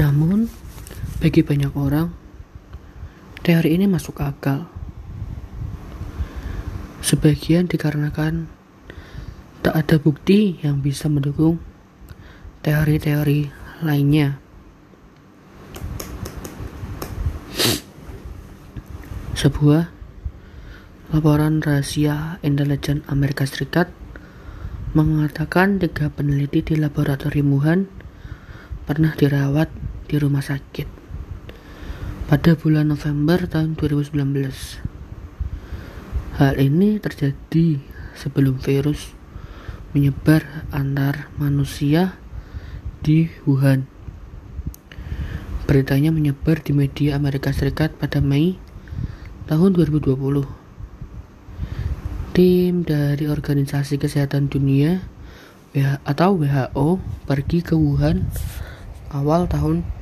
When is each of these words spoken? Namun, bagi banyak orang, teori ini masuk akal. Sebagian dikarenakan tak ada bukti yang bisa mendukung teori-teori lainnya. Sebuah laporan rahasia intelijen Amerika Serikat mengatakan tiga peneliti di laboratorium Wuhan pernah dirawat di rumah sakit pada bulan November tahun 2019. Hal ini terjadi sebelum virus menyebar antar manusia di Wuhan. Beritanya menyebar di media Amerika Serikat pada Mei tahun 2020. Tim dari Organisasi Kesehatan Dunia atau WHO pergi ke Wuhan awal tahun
Namun, 0.00 0.48
bagi 1.20 1.44
banyak 1.44 1.76
orang, 1.76 2.08
teori 3.44 3.76
ini 3.76 3.84
masuk 3.84 4.24
akal. 4.24 4.64
Sebagian 7.04 7.68
dikarenakan 7.68 8.48
tak 9.60 9.76
ada 9.76 10.00
bukti 10.00 10.56
yang 10.64 10.80
bisa 10.80 11.12
mendukung 11.12 11.60
teori-teori 12.64 13.52
lainnya. 13.84 14.40
Sebuah 19.36 19.84
laporan 21.12 21.60
rahasia 21.60 22.40
intelijen 22.40 23.04
Amerika 23.04 23.44
Serikat 23.44 23.92
mengatakan 24.96 25.76
tiga 25.76 26.08
peneliti 26.08 26.64
di 26.64 26.80
laboratorium 26.80 27.52
Wuhan 27.52 27.84
pernah 28.88 29.12
dirawat 29.12 29.89
di 30.10 30.18
rumah 30.18 30.42
sakit 30.42 30.90
pada 32.26 32.58
bulan 32.58 32.90
November 32.90 33.46
tahun 33.46 33.78
2019. 33.78 34.18
Hal 36.34 36.58
ini 36.58 36.98
terjadi 36.98 37.78
sebelum 38.18 38.58
virus 38.58 39.14
menyebar 39.94 40.66
antar 40.74 41.30
manusia 41.38 42.18
di 43.06 43.30
Wuhan. 43.46 43.86
Beritanya 45.70 46.10
menyebar 46.10 46.58
di 46.58 46.74
media 46.74 47.14
Amerika 47.14 47.54
Serikat 47.54 47.94
pada 47.94 48.18
Mei 48.18 48.58
tahun 49.46 49.78
2020. 49.78 50.10
Tim 52.34 52.82
dari 52.82 53.30
Organisasi 53.30 53.94
Kesehatan 53.94 54.50
Dunia 54.50 55.06
atau 56.02 56.34
WHO 56.34 56.98
pergi 57.30 57.62
ke 57.62 57.78
Wuhan 57.78 58.26
awal 59.14 59.46
tahun 59.46 59.99